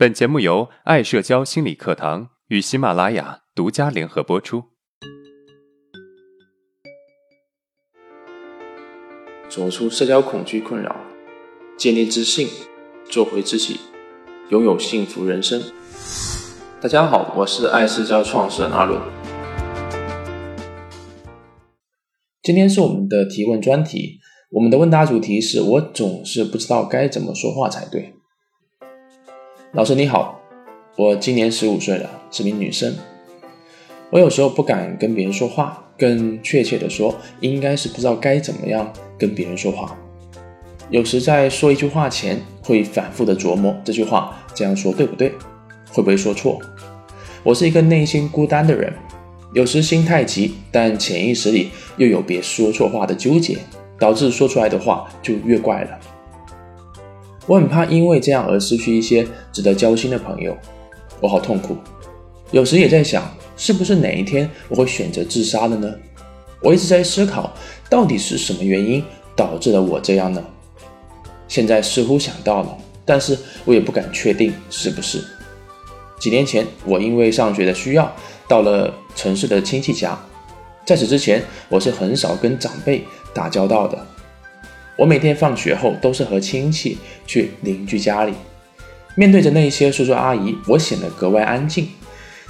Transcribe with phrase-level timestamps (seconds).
[0.00, 4.64] 本节目由爱社交心理课堂与喜马拉雅独家联合播出。
[9.50, 10.96] 走出社交恐惧困扰，
[11.76, 12.48] 建立自信，
[13.10, 13.78] 做回自己，
[14.48, 15.62] 拥有幸福人生。
[16.80, 18.98] 大家好，我是爱社交创始人阿伦。
[22.42, 24.18] 今天是我们的提问专题，
[24.52, 28.14] 我们的问答主题是我总是不知道该怎么说话才对。
[29.72, 30.40] 老师你好，
[30.96, 32.92] 我今年十五岁了，是名女生。
[34.10, 39.96] 我有时候不敢跟别人说话，更确切的说，应该是不知道该怎么样跟别人说话。
[40.88, 45.32] 有时在说一句话前，会反复的琢磨这句话这样说对不对，
[45.92, 46.60] 会不会说错。
[47.44, 48.92] 我是一个内心孤单的人，
[49.54, 53.56] 有时心太急，但潜意识里又有别说错话的纠结，
[54.00, 55.96] 导致说出来的话就越怪了。
[57.46, 60.56] 我很怕因为这样而失去一些值得交心的朋友，
[61.20, 61.76] 我好痛苦。
[62.50, 65.92] 有时也在想，是不是哪一天我会选择自杀了呢？
[66.62, 67.52] 我一直在思考，
[67.88, 69.02] 到底是什么原因
[69.34, 70.44] 导致了我这样呢？
[71.48, 75.24] 现在似乎想到了，但是我也不敢确定是不是。
[76.18, 78.14] 几年前，我因为上学的需要，
[78.46, 80.18] 到了城市的亲戚家，
[80.84, 84.06] 在此之前，我是很少跟长辈打交道的。
[85.00, 88.34] 我每天放学后都是和亲戚去邻居家里，
[89.16, 91.88] 面对着那些叔叔阿姨，我显得格外安静。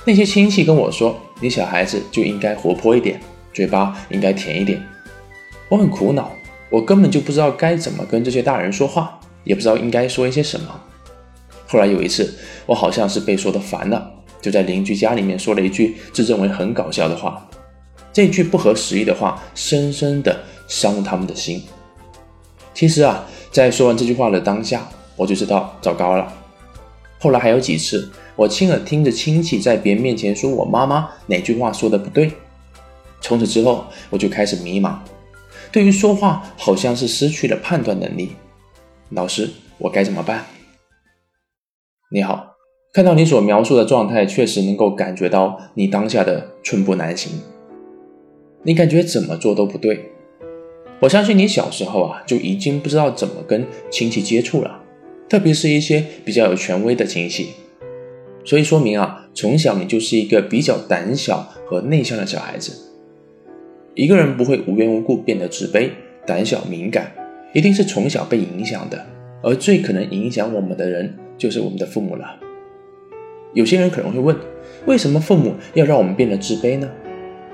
[0.04, 3.20] 那些亲戚跟我说：“你小孩子就应该活泼一点，
[3.52, 4.82] 嘴巴应该甜一点。”
[5.70, 6.32] 我很苦恼，
[6.70, 10.80] 我根本就不知道该怎么跟这些大人说话，也不知道应该说一些什么。
[11.68, 12.34] 后来有一次，
[12.66, 14.12] 我好像是被说的烦了，
[14.42, 17.48] 就在邻居家里面说了一句自认为很搞笑的话。
[18.12, 21.62] 这句不合时宜的话，深深的伤了他们的心。
[22.80, 26.32] 其实啊，在说完这句话的当下，我就知道糟糕了。
[27.18, 32.32] 后来还有几次，我亲耳听着亲戚在别人面前说我妈妈哪句话说的不对。
[33.20, 34.94] 从此之后，我就开始迷茫，
[35.70, 38.30] 对于说话好像是失去了判断能力。
[39.10, 40.46] 老师，我该怎么办？
[42.10, 42.54] 你好，
[42.94, 47.42] 看到你所描述的状态，确实能够感觉到你当下的寸步难行。
[48.62, 50.12] 你感觉怎么做都不对。
[51.00, 54.82] 我相信你小时候啊就已经不知道怎么跟亲戚接触了，
[55.28, 57.48] 特别是一些比较有权威的亲戚，
[58.44, 62.72] 所以说明啊，从小你就是一个比较胆小和内向的小孩子。
[63.94, 65.90] 一个人不会无缘无故变得自卑、
[66.26, 67.12] 胆小、敏感，
[67.54, 69.06] 一定是从小被影响的，
[69.42, 72.36] 而最可能影响我们的人就是我们的父母了。
[73.54, 74.36] 有些人可能会问，
[74.86, 76.88] 为什么父母要让我们变得自卑呢？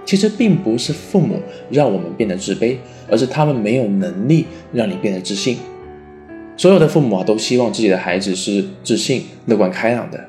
[0.07, 2.77] 其实并不是父母让我们变得自卑，
[3.11, 5.59] 而是他们没有能力让你变得自信。
[6.57, 10.25] 所有的父母啊，都希望自己的孩子是自信、乐观、开朗的，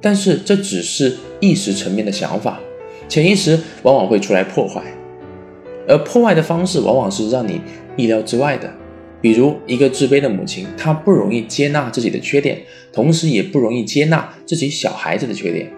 [0.00, 2.58] 但是这只是意识层面的想法，
[3.08, 4.82] 潜意识往往会出来破坏，
[5.86, 7.60] 而破坏的方式往往是让你
[7.96, 8.68] 意料之外的。
[9.20, 12.60] 比如，一个自卑的母亲，她不容易接纳自己的缺点，
[12.92, 15.70] 同时也不容易接纳自己小孩子的缺点，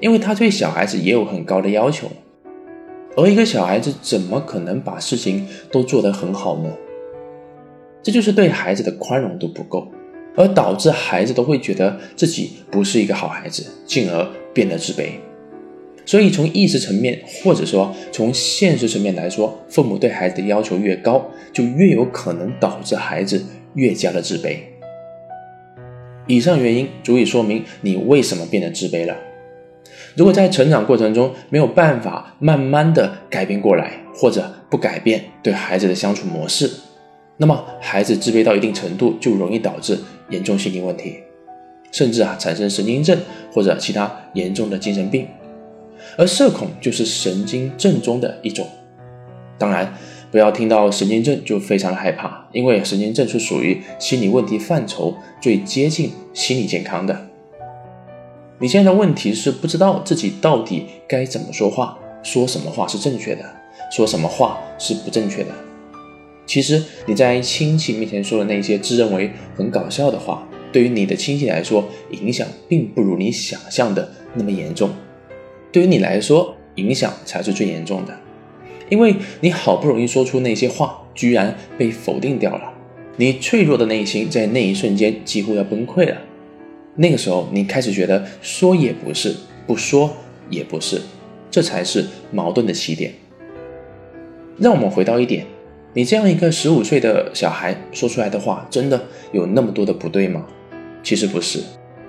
[0.00, 2.10] 因为她对小孩子也有很高的要求。
[3.16, 6.72] 而一个小孩子怎么可能把事情都做得很好呢？
[8.02, 9.86] 这就是对孩子的宽容度不够，
[10.36, 15.10] 而导致孩子都会觉得自己不是一个好孩子，进而变得自卑。
[16.04, 23.42] 所以从意识层面，或者说从现实层面来说，父母对孩子的要求越高，就越有可能导致孩子
[23.74, 24.56] 越加的自卑。
[26.26, 29.16] 以上原因足以说明你为什么变得自卑了。
[30.16, 36.70] 如果在成长过程中没有办法慢慢的改变过来，或者不改变对孩子的相处模式，
[37.36, 39.98] 那么孩子自卑到一定程度，就容易导致
[40.30, 41.16] 严重心理问题，
[41.90, 43.18] 甚至啊产生神经症
[43.52, 45.26] 或者其他严重的精神病。
[46.16, 48.66] 而社恐就是神经症中的一种。
[49.58, 49.94] 当然，
[50.30, 57.28] 不要听到神经症就非常的害怕，因为神经症是属于心理问题范畴最接近心理健康的。
[58.64, 63.44] 你现在的问题是不知道自己到底该怎么说话，说什么话是正确的，
[63.94, 65.50] 说什么话是不正确的。
[66.46, 74.88] 其实你在亲戚面前说的那些自认为很搞笑的话，对于你的亲戚来说，影响并不如你想象的那么严重。
[75.70, 78.18] 对于你来说，影响才是最严重的，
[78.88, 82.72] 因为你好不容易说出那些话，居然被否定掉了，
[83.18, 86.16] 你脆弱的内心在那一瞬间几乎要崩溃了。
[86.96, 89.34] 那个时候，你开始觉得说也不是，
[89.66, 90.14] 不说
[90.48, 91.00] 也不是，
[91.50, 93.12] 这才是矛盾的起点。
[94.58, 95.44] 让我们回到一点，
[95.94, 100.46] 你这样一个十五岁的小孩说出来的话，真的有那么多的不对吗？
[101.02, 101.60] 其实不是，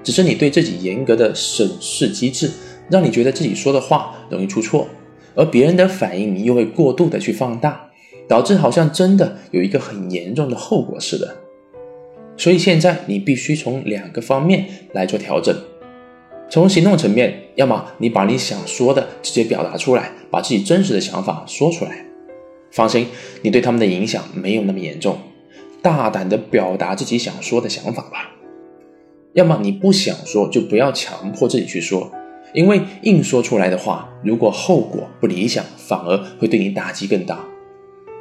[0.04, 2.52] 只是你对自己严格的审视机制，
[2.90, 4.88] 让你觉得自己说的话容易出错，
[5.34, 7.90] 而别人的反应你又会过度的去放大，
[8.28, 11.36] 导致好像真的有一个很严重的后果似的。
[12.38, 15.56] 所以现在你必须从两个方面来做调整。
[16.50, 22.06] 从行动层面，要么你把你想说的直接表达出来，把自己真实的想法说出来。
[22.72, 23.08] 放心，
[23.42, 25.18] 你对他们的影响没有那么严重，
[25.82, 28.32] 大胆的表达自己想说的想法吧。
[29.34, 32.12] 要么你不想说，就不要强迫自己去说，
[32.54, 37.44] 因为硬说出来的话，如果后果不理想，反而会对你打击更大。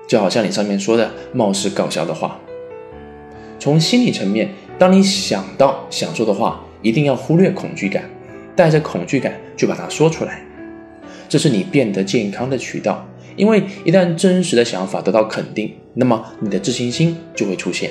[0.06, 2.40] 就好像你上面说的，貌似搞笑的话。
[3.64, 8.04] 从心理层面，当你想到想说的话，一定要忽略恐惧感，
[8.54, 10.44] 带着恐惧感去把它说出来，
[11.30, 13.08] 这是你变得健康的渠道。
[13.36, 17.90] 因为一旦真实的想法得到肯定，那么你的自信心就会出现。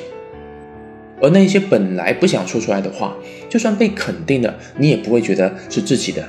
[1.19, 3.15] 而那些本来不想说出来的话，
[3.49, 6.23] 就算被肯定了，你也不会觉得是自己的。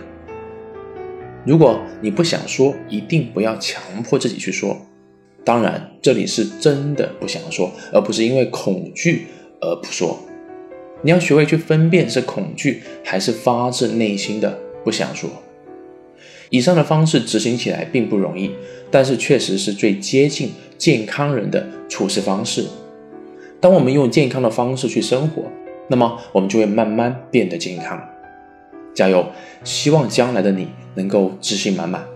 [1.45, 4.75] 如果你不想说，一定不要强迫自己去说。
[5.45, 9.27] 当然，这里是真的不想说，而不是因为恐惧
[9.61, 10.19] 而不说。
[11.03, 15.29] 你要学会去分辨是恐惧还是发自内心的不想说。
[16.49, 18.53] 以上的方式执行起来并不容易，
[18.91, 22.65] 但是确实是最接近健康人的处事方式。
[23.61, 25.43] 当我们用健康的方式去生活，
[25.89, 28.03] 那么我们就会慢慢变得健康。
[28.95, 29.27] 加油！
[29.65, 32.14] 希望将来的你能够自信满满。